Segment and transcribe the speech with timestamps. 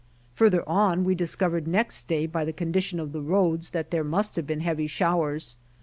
[0.33, 4.47] Farther on we discovered next day by the condition of the roads there must have
[4.47, 5.57] been heavy showers.